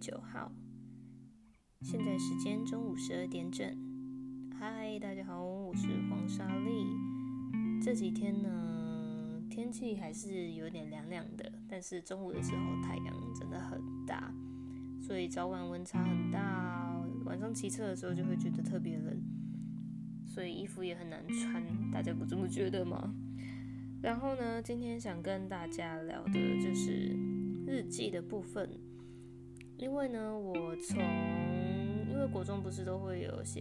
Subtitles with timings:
[0.00, 0.50] 九号，
[1.82, 3.76] 现在时间中午十二点整。
[4.58, 6.86] 嗨，大家好，我是黄莎莉。
[7.82, 14.32] 这几天呢，天气还是有点凉凉的，但是中午的时候太阳真的很大，
[15.02, 16.98] 所以早晚温差很大。
[17.26, 19.22] 晚上骑车的时候就会觉得特别冷，
[20.24, 21.62] 所以衣服也很难穿。
[21.92, 23.14] 大家不这么觉得吗？
[24.02, 27.14] 然后呢，今天想跟大家聊的就是
[27.66, 28.66] 日记的部分。
[29.80, 30.98] 因为呢，我从
[32.06, 33.60] 因为国中不是都会有写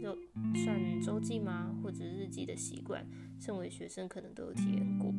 [0.00, 0.16] 就
[0.62, 3.04] 算周记吗，或者日记的习惯，
[3.40, 5.12] 身为学生可能都有体验过。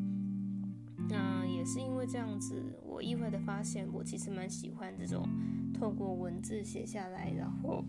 [1.10, 5.28] 那也是因为这样子，我意外的发现，我其实蛮喜欢这种
[5.74, 7.84] 透过文字写下来，然后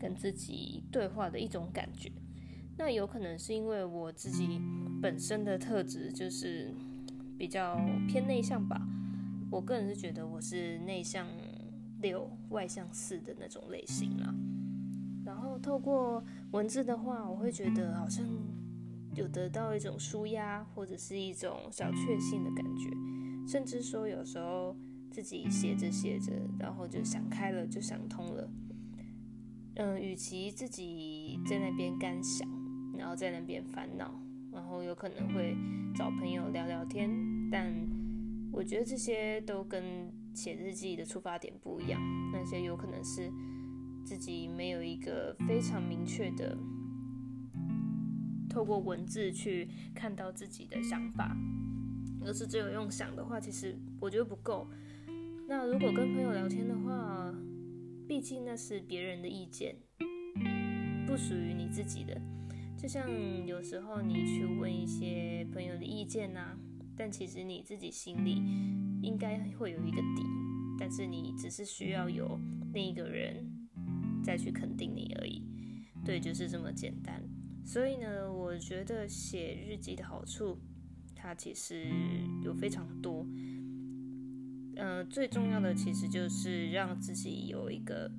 [0.00, 2.10] 跟自己对话的一种感觉。
[2.78, 4.58] 那有可能是因为我自己
[5.02, 6.72] 本身的特质就是
[7.36, 7.78] 比较
[8.08, 8.80] 偏内向吧。
[9.50, 11.26] 我个人是觉得我是内向。
[12.00, 14.34] 六外向四的那种类型啦，
[15.24, 18.24] 然后透过文字的话，我会觉得好像
[19.14, 22.90] 有得到一种舒压，或者是一种小确幸的感觉，
[23.46, 24.76] 甚至说有时候
[25.10, 28.48] 自己写着写着，然后就想开了，就想通了。
[29.74, 32.48] 嗯、与其自己在那边干想，
[32.96, 34.20] 然后在那边烦恼，
[34.52, 35.56] 然后有可能会
[35.94, 37.08] 找朋友聊聊天，
[37.50, 37.72] 但
[38.52, 42.00] 我觉得这些都跟写日记的出发点不一样，
[42.32, 43.28] 那些有可能是
[44.04, 46.56] 自己没有一个非常明确的，
[48.48, 51.36] 透过文字去看到自己的想法，
[52.24, 54.68] 而是只有用想的话，其实我觉得不够。
[55.48, 57.34] 那如果跟朋友聊天的话，
[58.06, 59.74] 毕竟那是别人的意见，
[61.04, 62.16] 不属于你自己的。
[62.76, 63.10] 就像
[63.44, 66.56] 有时候你去问一些朋友的意见呐、
[66.96, 68.40] 但其实你自己心里。
[69.02, 70.22] 应该会有一个底，
[70.78, 72.38] 但是你只是需要有
[72.72, 73.68] 另一个人
[74.24, 75.42] 再去肯定你而已。
[76.04, 77.22] 对，就是这么简单。
[77.64, 80.58] 所以呢，我觉得写日记的好处，
[81.14, 81.86] 它其实
[82.42, 83.26] 有非常多。
[84.76, 88.10] 呃，最重要的其实就是让自己有一个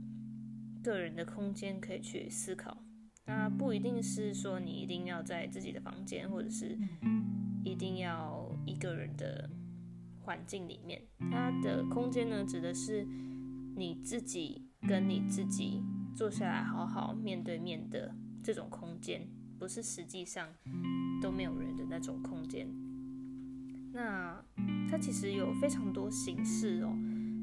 [0.84, 2.84] 个人的空间可以去思考。
[3.26, 6.78] 那不一定是说你一定要在自己的房间，或者是
[7.64, 9.50] 一定要一个人的。
[10.30, 11.02] 环境里面，
[11.32, 13.04] 它的空间呢，指的是
[13.76, 15.82] 你自己跟你自己
[16.16, 18.14] 坐下来好好面对面的
[18.44, 20.48] 这种空间，不是实际上
[21.20, 22.68] 都没有人的那种空间。
[23.92, 24.40] 那
[24.88, 26.96] 它其实有非常多形式哦，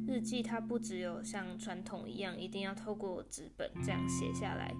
[0.07, 4.73] 日记它不只有像传统一样，一定要透过纸本这样写下来。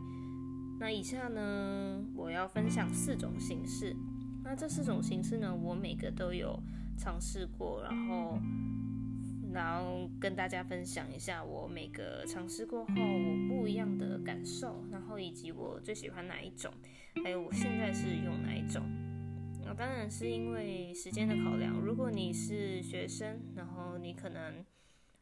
[0.79, 3.97] 那以下呢，我要分享四种形式。
[4.45, 6.57] 那这四种形式呢，我每个都有。
[6.97, 8.39] 尝试过，然后，
[9.53, 16.73] 然后跟大家分享一下我每个尝试过后我不一样的感受，然后以及我最喜欢哪一种，
[17.23, 18.83] 还有我现在是用哪一种。
[19.65, 24.65] 那当然是因为时间的考量，如果你是学生，然后你可能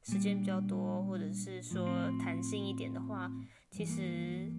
[0.03, 1.89] 时间比较多，或者是说
[2.21, 3.33] 弹性一点的话，
[3.71, 4.53] 其实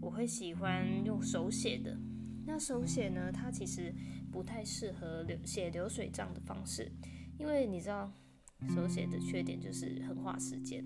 [0.00, 1.94] 我会喜欢用手写的。
[2.46, 3.94] 那手写呢，它其实
[4.30, 6.90] 不太适合流写流水账的方式，
[7.38, 8.12] 因为你知道
[8.74, 10.84] 手写的缺点就是很花时间。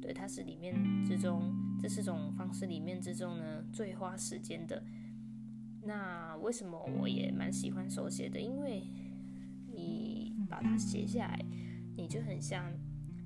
[0.00, 0.74] 对，它是里面
[1.04, 4.82] 之中这四种方式里面之中呢最花时间的。
[5.82, 8.40] 那为什么我也蛮喜欢手写的？
[8.40, 8.82] 因为
[9.72, 11.44] 你把它写下来，
[11.96, 12.72] 你就很像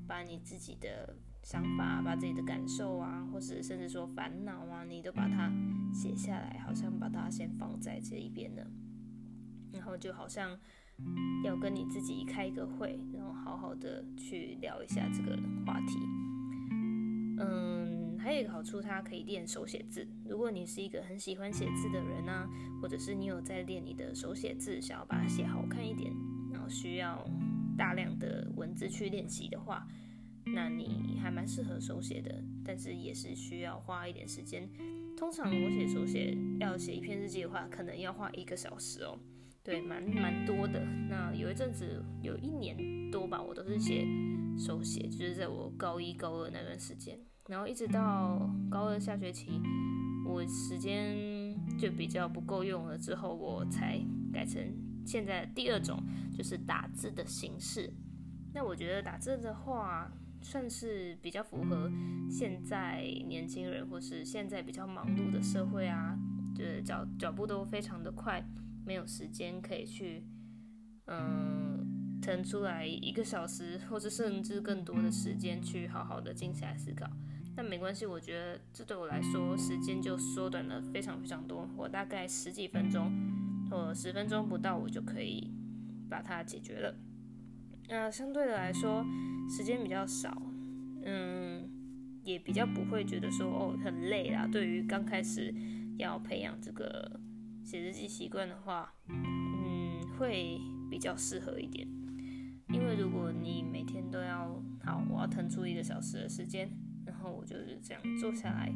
[0.07, 1.17] 把你自己的。
[1.45, 5.53] 想法，把自己的感受啊，或是甚至说烦恼啊，你都把它
[5.93, 8.63] 写下来，好像把它先放在这一边呢，
[9.75, 10.59] 然后就好像
[11.45, 15.37] 要跟你自己开一个会，然后好好的去聊一下这个
[15.67, 15.99] 话题。
[17.37, 20.07] 嗯，还有一个好处，它可以练手写字。
[20.25, 22.49] 如果你是一个很喜欢写字的人啊，
[22.81, 26.13] 或者是你有在练你的手写字，想要把它写好看一点，
[26.53, 27.29] 然后需要
[27.77, 29.87] 大量的文字去练习的话。
[30.47, 34.69] 那你还蛮适合手写的，但是也是需要花一点时间。
[35.17, 39.19] 通常我写手写要写一篇日记的话，可能要花一个小时哦。
[39.65, 40.85] 对，蛮蛮多的。
[41.09, 42.77] 那有一阵子，有一年
[43.11, 44.07] 多吧，我都是写
[44.59, 47.19] 手写，就是在我高一高二那段时间，
[47.49, 49.59] 然后一直到高二下学期，
[50.27, 53.99] 我时间就比较不够用了，之后我才
[54.35, 54.63] 改成
[55.07, 55.99] 现在第二种，
[56.37, 57.91] 就是打字的形式。
[58.53, 60.13] 那我觉得打字的话，
[60.43, 61.91] 算是比较符合
[62.31, 66.15] 现在年轻人，或是现在比较忙碌的社会啊，
[66.55, 68.47] 就是脚脚步都非常的快，
[68.85, 70.25] 没有时间可以去，
[71.07, 77.09] 嗯，腾出来一个小时，或者甚至更多的时间去好好的静下来思考。
[77.57, 81.69] 但没关系，我觉得这对我来说时间就缩短了非常非常多。
[81.77, 83.13] 我大概十几分钟
[83.71, 85.53] 或十分钟不到，我就可以
[86.11, 86.95] 把它解决了。
[87.89, 89.05] 那相对的来说，
[89.49, 90.37] 时间比较少，
[91.05, 91.71] 嗯，
[92.25, 94.49] 也比较不会觉得说哦很累啦。
[94.51, 95.55] 对于刚开始
[95.97, 97.21] 要培养这个
[97.65, 101.89] 写日记习惯的话，嗯，会比较适合一点。
[102.69, 106.71] 因为如果你每天都要好，我要腾出一个小时的时间。
[107.07, 108.73] 然后我就是这样坐下来，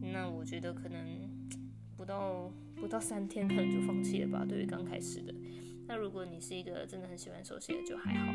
[0.00, 1.28] 那我觉得可能
[1.94, 4.46] 不到不到三天，可能就放弃了吧。
[4.48, 5.34] 对于刚开始的，
[5.86, 8.32] 那如果你是一个真的很喜欢手写的，就还好。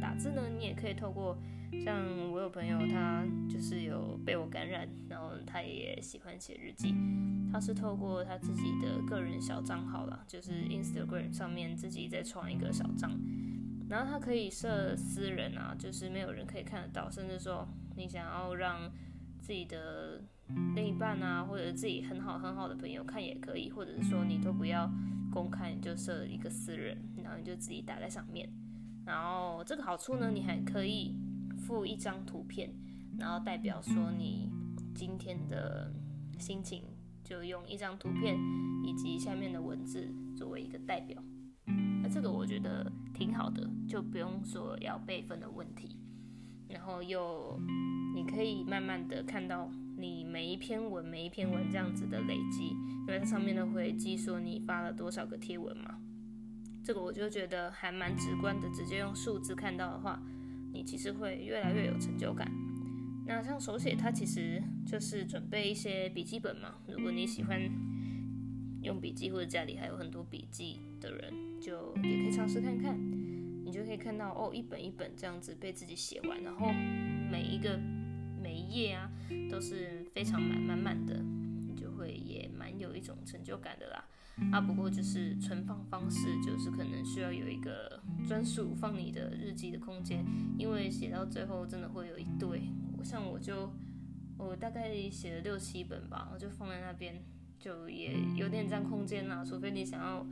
[0.00, 1.36] 打字呢，你也可以透过，
[1.84, 2.02] 像
[2.32, 6.94] 我有朋友，他就是有被我感染，然后他也喜欢写日记，
[7.52, 13.10] 他是透过他自己的个人小账号啦，就是 Instagram 上面自己再创一个小账，
[13.88, 17.68] 然后他可以设私人啊，就是没有人可以看得到，甚至说。
[17.96, 18.90] 你想要让
[19.42, 20.22] 自己的
[20.74, 24.90] 另一半啊，或者自己很好很好的朋友看也可以，或者是说你都不要
[25.30, 28.48] 公开，你就设一个私人，然后你就自己打在上面。
[29.04, 31.16] 然后这个好处呢，你还可以
[31.58, 32.72] 附一张图片，
[33.18, 34.50] 然后代表说你
[34.94, 35.92] 今天的
[36.38, 36.84] 心情，
[37.24, 38.38] 就用一张图片
[38.84, 41.20] 以及下面的文字作为一个代表。
[42.02, 45.96] 那这个我觉得挺好的，就不用说要备份的问题。
[46.68, 47.60] 然后又，
[48.14, 55.98] 你可以慢慢的看到你每一篇文、每一篇文这样子的累积，因为它上面都会记说你发了多少个贴文嘛。
[56.90, 60.20] 这个我就觉得还蛮直观的，直接用数字看到的话，
[60.72, 62.50] 你其实会越来越有成就感。
[63.24, 66.74] 那像手写，它其实就是准备一些笔记本嘛。
[66.88, 67.60] 如果你喜欢
[68.82, 72.98] 用笔记，或者家里还有很多笔记的人，就也可以尝试看看。
[73.64, 76.72] 你就可以看到哦，一本一本这样子被自己写完，然后
[77.30, 77.78] 每一个
[78.42, 79.08] 每一页啊
[79.48, 81.14] 都是非常满满满的，
[82.12, 84.04] 也蛮有一种成就感的啦。
[84.52, 90.24] 啊，不过就是存放方式，就是可能需要有一个专属放你的日记的空间，
[90.58, 92.62] 因为写到最后真的会有一堆。
[93.02, 93.72] 像我就
[94.38, 97.22] 我大概写了六七本吧，我就放在那边，
[97.58, 99.44] 就也有点占空间啦。
[99.44, 100.26] 除非你想要。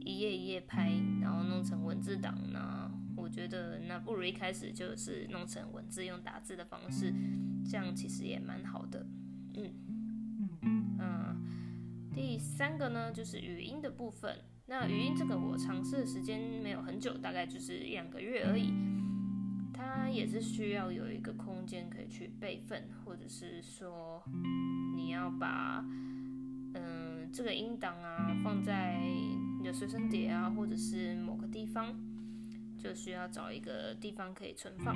[0.00, 0.90] 一页一页拍，
[1.20, 2.90] 然后弄成文字档呢？
[3.14, 7.12] 我觉得那不如一开始就是弄成文字，用打字的方式，
[7.68, 9.04] 这样其实也蛮好的。
[9.54, 9.70] 嗯，
[12.58, 14.36] 三个呢就是语音的部分。
[14.66, 18.74] 那语音这个我尝试的时间没有很久，大概就是一两个月而已。
[19.72, 24.20] 它也是需要有一个空间可以去备份，或者是说
[24.96, 25.84] 你要把
[26.74, 29.00] 嗯这个音档啊放在。
[29.60, 31.92] 你的随身碟啊，或者是某个地方，
[32.76, 34.94] 就需要找一个地方可以存放。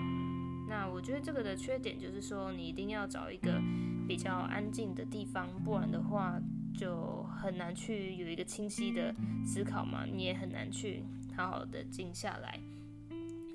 [0.68, 3.60] 那我觉得这个的缺点就是说，你一定要找一个
[4.06, 6.40] 比较安静的地方，不然的话
[6.76, 9.14] 就很难去有一个清晰的
[9.44, 10.04] 思考嘛。
[10.04, 11.04] 你也很难去
[11.36, 12.58] 好好的静下来，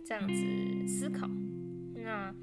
[0.06, 1.28] 这样子思考。
[1.96, 2.34] 那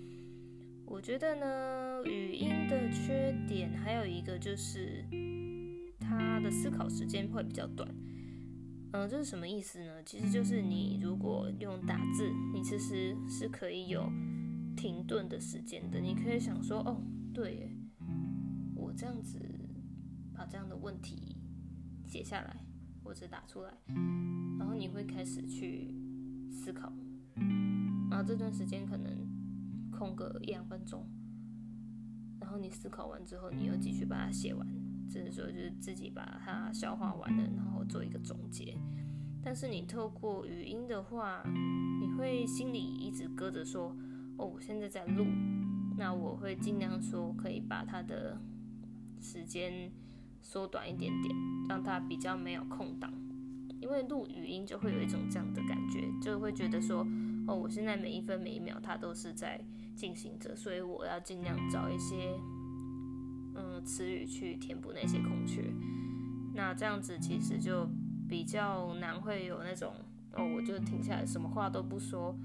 [0.87, 5.05] 我觉得呢，语音的缺点还有一个就是，
[5.99, 7.89] 它的思考时间会比较短。
[8.93, 10.03] 嗯，这是什么意思呢？
[10.05, 14.05] 其实就是你如果用打字，你其实是可以有
[14.77, 15.99] 停顿的时间的。
[15.99, 17.03] 你可以想说，哦，
[17.33, 17.71] 对，
[18.77, 19.39] 我这样子
[20.35, 21.37] 把这样的问题
[22.07, 22.57] 写下来
[23.03, 23.73] 或者打出来，
[24.59, 25.95] 然后你会开始去
[26.51, 26.93] 思考，
[28.11, 29.11] 然后这段时间可能
[29.91, 31.07] 空个一两分钟，
[32.41, 34.67] 然后你思考完之后，你又继续把它写完。
[35.07, 38.77] 只是说，就是自己把它消化完了，然后做一个总结。
[39.43, 41.45] 但是你透过语音的话，
[42.01, 43.95] 你会心里一直搁着说
[44.39, 45.27] ：“哦，我现在在录。”
[45.97, 48.41] 那我会尽量说，可以把它的
[49.21, 49.93] 时间
[50.45, 51.35] 缩短一点点，
[51.69, 53.13] 让它比较没有空档。
[53.81, 57.05] 因为录语音就会有一种这样的感觉，就会觉得说
[57.49, 59.61] ：“哦，我现在每一分每一秒它都是在
[59.97, 62.39] 进行着，所以我要尽量找一些。”
[63.57, 65.63] 嗯，词语去填补那些空缺，
[66.55, 67.89] 那这样子其实就
[68.29, 69.95] 比较难会有那种
[70.33, 72.37] 哦，我就停下来什么话都不说，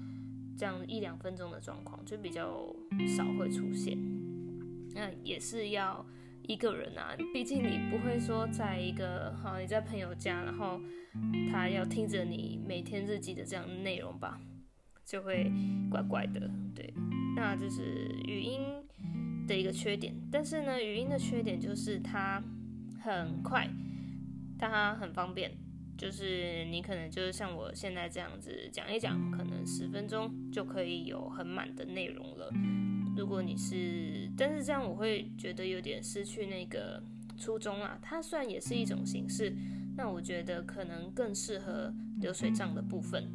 [0.56, 2.64] 这样一两分钟的状况就比较
[3.16, 3.98] 少会出现。
[4.94, 6.06] 那也是要
[6.42, 10.80] 一个人啊，毕竟你不会说在一个好，你在朋友家，然后
[11.50, 14.40] 他要听着你每天日记的这样的内容吧，
[15.04, 15.50] 就会
[15.90, 16.50] 怪怪的。
[16.74, 16.92] 对，
[17.36, 18.60] 那就是语音。
[19.48, 22.40] 的一个缺点，但是呢，语音的缺点就是它
[23.02, 23.68] 很快，
[24.56, 25.50] 它很方便，
[25.98, 32.52] 就是你可能就是像我现在这样子讲一讲，可能十分钟就可以有很满的内容了。
[33.20, 37.02] 如果你是，但是这样我会觉得有点失去那个
[37.36, 37.98] 初衷啊。
[38.00, 39.54] 它虽然也是一种形式，
[39.94, 43.30] 那我觉得可能更适合流水账的部分。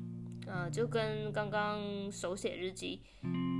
[0.48, 3.00] 呃，就跟刚刚手写日记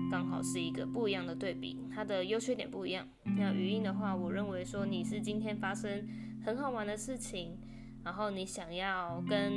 [0.10, 3.08] 刚好是一个不一样的对比，它的优缺点不一样。
[3.38, 6.08] 那语音的话，我认为说你是今天发生
[6.44, 7.56] 很好玩的事情。
[8.04, 9.52] 然后你想要跟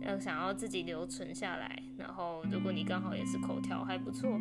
[0.00, 4.38] 要想要自己留存下来，然后如果你刚好也是口条还不错，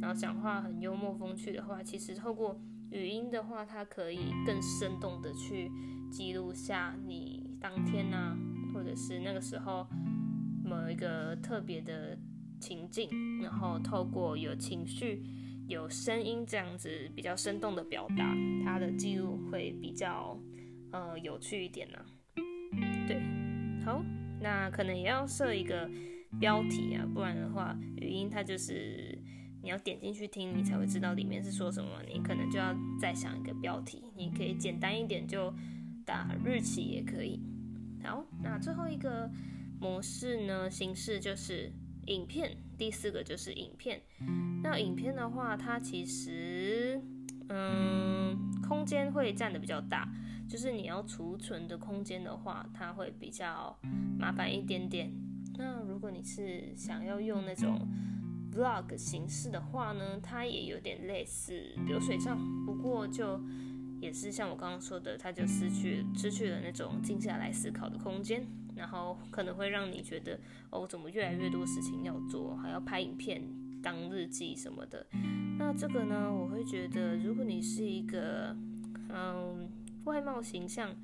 [0.00, 5.70] 然后讲话很幽默风趣的话，其实透过语音的话，它可以更生动的去
[6.10, 8.36] 记录下你当天啊，
[8.72, 9.86] 或者是那个时候
[10.64, 12.18] 某一个特别的
[12.58, 13.08] 情境，
[13.42, 15.22] 然后透过有情绪、
[15.68, 20.38] 有声音这样子比较生动的表达，它的记录会比较
[20.92, 22.04] 呃有趣一点呢、啊。
[23.06, 23.20] 对，
[23.84, 24.02] 好，
[24.40, 25.88] 那可能也要设一个
[26.38, 29.16] 标题啊，不然的话，语音它就是
[29.62, 31.90] 你要点进去听，你才会知道里面是说什么。
[32.12, 35.52] 你可能就要再想一个标题，你可以简单一点，就
[36.04, 37.40] 打日期也可以。
[38.02, 39.30] 好，那最后一个
[39.80, 41.70] 模式呢，形式就是
[42.06, 44.00] 影片，第四个就是影片。
[44.62, 47.00] 那影片的话，它其实
[47.48, 48.36] 嗯，
[48.66, 50.08] 空间会占得比较大。
[50.48, 53.78] 就是你要储存的空间的话，它会比较
[54.18, 55.12] 麻烦一点点。
[55.56, 57.86] 那如果你是想要用那种
[58.52, 63.40] vlog 形式的话呢，它也有点类似流水账，不过就
[64.00, 70.38] 也是像我刚刚说的，它就失去失去了那种静下来思考的空间，然后可能会让你觉得
[70.70, 73.42] 哦，怎么越来越多事情要做，还要拍影片、
[73.82, 75.06] 当日记什么的。
[75.58, 78.56] 那这个呢，我会觉得，如果你是一个
[79.08, 79.70] 嗯。
[80.04, 80.96] 外貌形象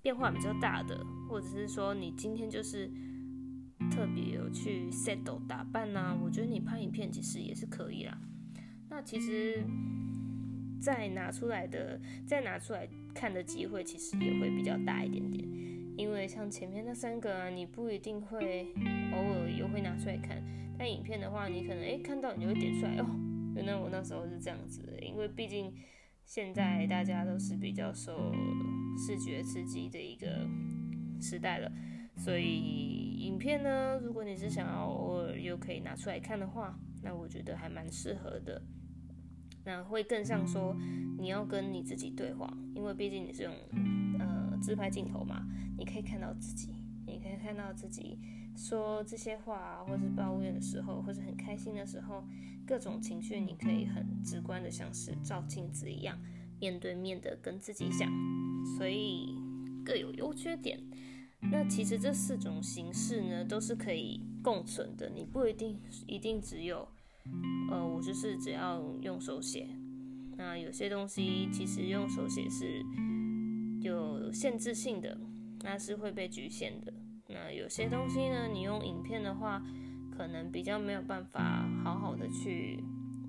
[0.00, 2.88] 变化比较大的，或者是说你今天就是
[3.90, 8.18] 特别去 settle 打扮呐、啊，我觉得你拍影片其实也是可以啦。
[8.88, 9.62] 那其实
[10.80, 15.46] 再拿出来的，再拿出来看的机会，其实也会比较大一点点。
[15.96, 18.66] 因为像前面那三个啊，你不一定会
[19.12, 20.42] 偶尔也会拿出来看，
[20.78, 23.06] 但影片的话，你可能诶、看到你就会点出来哦，
[23.54, 25.72] 原来我那时候是这样子的，因为毕竟。
[26.28, 28.34] 现在大家都是比较受
[28.98, 30.44] 视觉刺激的一个
[31.20, 31.70] 时代了，
[32.16, 38.60] 所以影片呢，如果你是想要偶尔又可以拿出来看的话，那我觉得还蛮适合的。
[39.64, 40.76] 那会更像说
[41.18, 43.52] 你要跟你自己对话，因为毕竟你是用
[44.18, 45.46] 呃自拍镜头嘛，
[45.76, 46.74] 你可以看到自己，
[47.06, 48.18] 你可以看到自己
[48.56, 52.24] 说这些话，或是抱怨的时候，或是很开心的时候。
[52.68, 56.18] 各种情绪，你可以很直观的像是照镜子一样，
[56.58, 58.10] 面对面的跟自己讲，
[58.76, 59.38] 所以
[59.84, 60.76] 各有优缺点。
[61.50, 65.10] 那其实这四种形式呢，都是可以共存的。
[65.10, 66.88] 你不一定一定只有，
[67.70, 69.68] 呃，我就是只要用手写。
[70.36, 72.84] 那有些东西其实用手写是
[73.80, 75.18] 有限制性的，
[75.62, 76.92] 那是会被局限的。
[77.28, 79.62] 那有些东西呢，你用影片的话。
[80.16, 82.82] 可能比较没有办法好好的去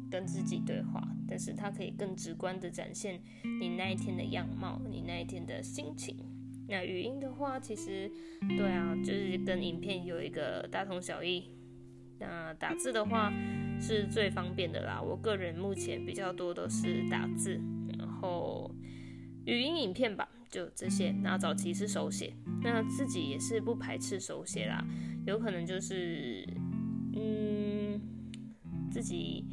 [0.10, 3.22] 跟自己对话，但是它可以更直观的展现
[3.60, 6.16] 你那一天的样貌，你那一天的心情。
[6.68, 8.12] 那语音的话，其实
[8.58, 11.52] 对啊，就是跟影片有一个大同小异。
[12.20, 13.32] 那打字的话
[13.80, 17.62] 是最方便的啦，我个人目前比较多都是打字，
[17.98, 18.70] 然后
[19.46, 21.12] 语音影片吧，就这些。
[21.12, 24.86] 那早期是手写，那自己也是不排斥手写啦，
[25.26, 26.48] 有可能就是。
[27.20, 28.00] 嗯，
[28.92, 29.44] 自己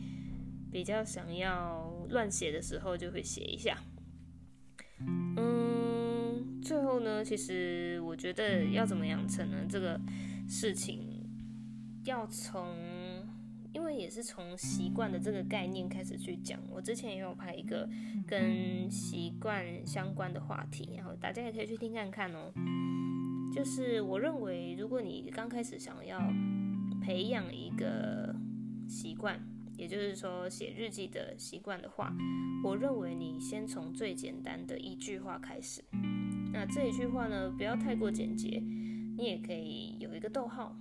[0.71, 3.79] 比较想要乱写的时候，就会写一下。
[5.01, 5.54] 嗯，
[6.65, 9.59] 最后呢，其实我觉得要怎么养成呢？
[9.69, 10.01] 这个
[10.49, 11.01] 事情
[12.05, 12.75] 要从，
[13.73, 16.59] 因为也是从习惯的这个概念开始去讲。
[16.71, 17.89] 我之前也有拍一个
[18.27, 22.51] 跟习惯相关的话题，然后大家也可以去听看看哦。
[23.55, 26.19] 就是我认为，如果你刚开始想要。
[27.03, 28.35] 培养一个
[28.89, 29.39] 习惯，
[29.77, 32.17] 也就是说写日记的习惯的话，
[32.65, 35.85] 我认为你先从最简单的一句话开始。
[36.55, 38.63] 那这一句话呢，不要太过简洁，
[39.19, 40.75] 你也可以有一个逗号。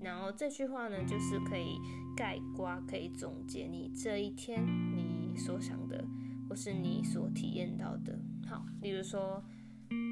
[0.00, 1.78] 然后这句话呢，就是可以
[2.16, 6.04] 概括、可以总结你这一天你所想的，
[6.48, 8.18] 或是你所体验到的。
[8.48, 9.44] 好，例如说，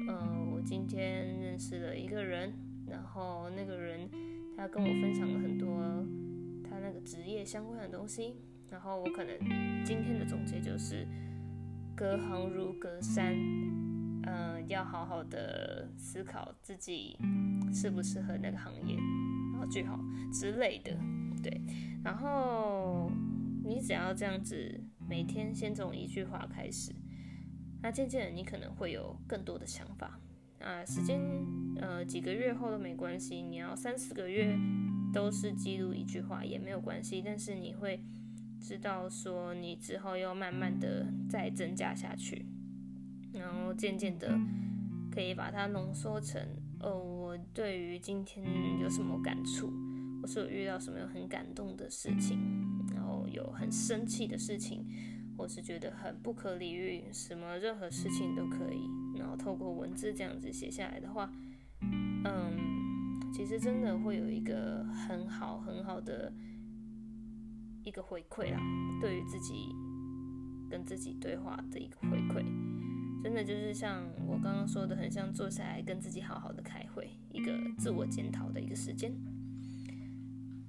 [0.07, 2.53] 呃，我今天认识了一个人，
[2.87, 4.07] 然后那个人。
[4.57, 5.67] 他跟我分享了很多
[6.63, 8.35] 他那个职业相关的东西，
[8.69, 9.37] 然后我可能
[9.83, 11.05] 今天的总结就是
[11.93, 13.35] 隔行如隔山，
[14.25, 17.17] 嗯、要好好的思考自己
[17.73, 18.95] 适不适合那个行业，
[19.53, 19.99] 然后最好
[20.33, 20.97] 之类的，
[21.43, 21.61] 对。
[22.03, 23.11] 然后
[23.63, 26.91] 你只要这样子，每天先从一句话开始，
[27.81, 30.19] 那渐渐的你可能会有更多的想法。
[30.59, 31.19] 啊，时间
[31.77, 34.57] 呃几个月后都没关系，你要三四个月
[35.13, 38.03] 都是记录一句话也没有关系，但是你会
[38.59, 42.45] 知道说你之后要慢慢的再增加下去。
[43.35, 44.39] 然后渐渐的
[45.11, 46.41] 可以把它浓缩成，
[46.79, 48.45] 哦，我对于今天
[48.79, 49.71] 有什么感触，
[50.21, 52.39] 或是我遇到什么很感动的事情，
[52.93, 54.85] 然后有很生气的事情，
[55.37, 61.31] 或是觉得很不可理喻，什么任何事情都可以，然后透过文字这样子写下来的话，
[61.81, 66.31] 嗯，其实真的会有一个很好很好的
[67.83, 68.59] 一个回馈啦，
[69.01, 69.73] 对于自己
[70.69, 72.43] 跟自己对话的一个回馈。
[73.25, 79.11] 真的就是像我刚刚说的，很像坐下来跟自己好好的开会，一个自我检讨的一个时间。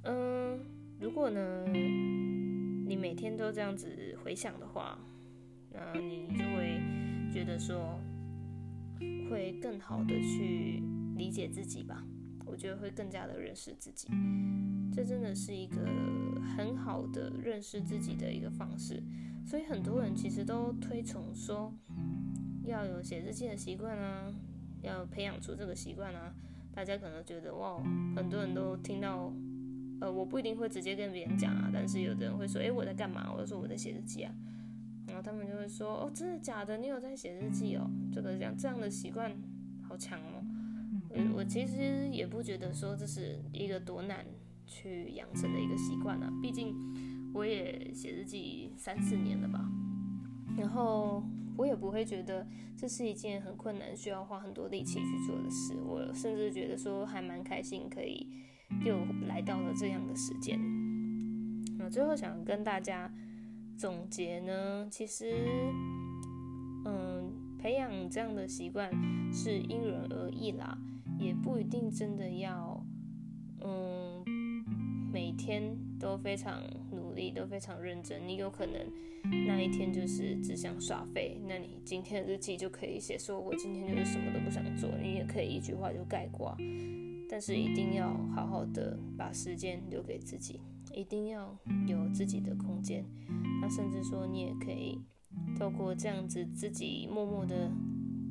[0.05, 0.59] 嗯，
[0.99, 4.99] 如果呢，你每天都这样子回想的话，
[5.71, 6.81] 那你就会
[7.31, 8.01] 觉得说，
[9.29, 10.83] 会更好的去
[11.15, 12.03] 理解自己吧。
[12.47, 14.09] 我觉得会更加的认识自己，
[14.91, 15.77] 这真的是一个
[16.57, 19.03] 很好的认识自己的一个方式。
[19.45, 21.71] 所以很多人其实都推崇说。
[22.67, 24.33] 要有写日记的习惯啊，
[24.83, 26.35] 要培养出这个习惯啊。
[26.75, 27.83] 大家可能觉得哇，
[28.15, 29.33] 很多人都听到，
[30.01, 33.33] 呃，我不一定会直接跟别人讲啊，但是有的人会说，诶，我在干嘛？
[33.33, 34.35] 我就说我在写日记啊。
[35.07, 36.77] 然后他们就会说，哦，真的假的？
[36.77, 37.89] 你有在写日记哦？
[38.13, 39.33] 这个这样这样的习惯
[39.89, 40.45] 好强哦。
[41.09, 44.27] 我我其实也不觉得说这是一个多难
[44.67, 46.75] 去养成的一个习惯啊，毕竟
[47.33, 49.67] 我也写日记三四年了吧，
[50.59, 51.23] 然后。
[51.57, 52.47] 我也不会觉得
[52.77, 55.75] 这是一件很困难、需要花很多力气去做的事。
[55.85, 58.27] 我甚至觉得说还蛮开心，可以
[58.85, 60.59] 又来到了这样的时间。
[61.79, 63.13] 那最后想跟大家
[63.77, 65.35] 总结呢，其实，
[66.85, 68.91] 嗯，培养这样的习惯
[69.33, 70.79] 是因人而异啦，
[71.19, 72.83] 也不一定真的要，
[73.61, 74.25] 嗯，
[75.13, 78.27] 每天都非常努力，都非常认真。
[78.27, 78.75] 你有可能。
[79.47, 84.89] 那一天就是只想耍废，那你今天的日记就可以写说，我今天就是什么都不想做。
[85.03, 86.57] 你也可以一句话就概括，
[87.29, 90.61] 但是一定要好好的把时间留给自己，
[90.95, 93.05] 一定要有自己的空间。
[93.61, 95.01] 那甚至说，你也可以
[95.59, 97.69] 透过这样子自己默默的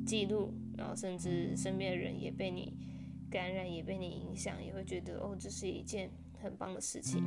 [0.06, 2.72] 记录，然后甚至身边的人也被你
[3.30, 6.10] 感染，也被你影响，也会觉得哦，这是一件
[6.42, 7.22] 很棒的事情。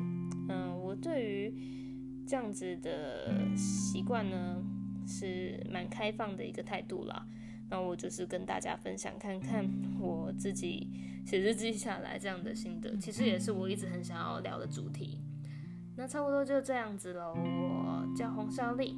[0.49, 1.79] 嗯，我对于。
[2.27, 4.63] 这样子的习惯呢，
[5.07, 7.25] 是蛮开放的一个态度啦。
[7.71, 9.67] 那我就是跟大家分享看看
[9.99, 10.87] 我自己
[11.25, 15.19] 写日记下来这样的心得，其实也是我一直很想要聊的主题。
[15.97, 17.33] 那差不多就这样子了。
[17.33, 18.95] 我叫洪孝丽，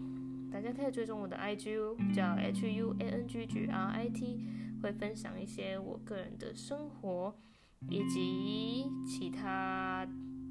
[0.52, 4.46] 大家可以追踪我的 IG，叫 H U A N G G R I T，
[4.84, 7.34] 会分享一些我个人的生活
[7.90, 10.08] 以及其他。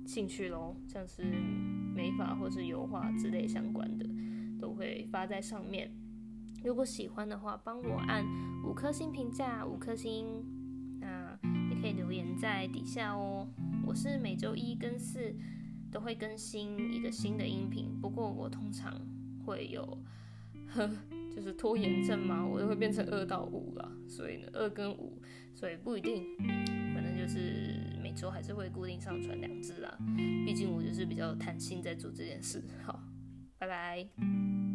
[0.07, 1.23] 兴趣咯，像是
[1.95, 4.05] 美发或是油画之类相关的，
[4.59, 5.89] 都会发在上面。
[6.65, 8.27] 如果喜欢的话，帮我按
[8.65, 10.43] 五颗星评价，五颗星。
[10.99, 11.39] 那
[11.73, 13.47] 也可以留言在底下哦。
[13.87, 15.33] 我是每周一跟四
[15.93, 18.93] 都会更新一个新的音频，不过我通常
[19.47, 19.97] 会有，
[20.71, 20.91] 呵，
[21.33, 23.93] 就是拖延症嘛，我就会变成二到五了。
[24.09, 25.23] 所以呢，二跟五，
[25.55, 26.27] 所以不一定，
[27.31, 27.79] 是。
[28.03, 29.99] 每周还是会固定上传两支啦，
[30.45, 32.61] 毕竟我就是比较贪心在做这件事。
[32.83, 33.01] 好，
[33.57, 34.70] 拜拜。